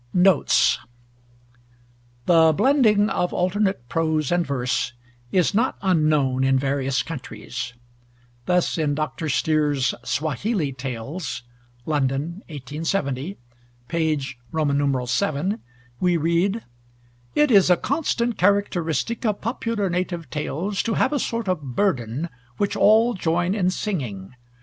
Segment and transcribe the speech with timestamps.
[0.15, 0.79] NOTES
[2.25, 4.93] "THE BLENDING" of alternate prose and verse
[5.31, 7.75] "is not unknown in various countries."
[8.47, 9.29] Thus in Dr.
[9.29, 11.43] Steere's Swahili Tales
[11.85, 13.37] (London, 1870),
[13.87, 14.15] p.
[14.15, 15.59] vii.
[15.99, 16.63] we read:
[17.35, 22.27] "It is a constant characteristic of popular native tales to have a sort of burden,
[22.57, 24.33] which all join in singing.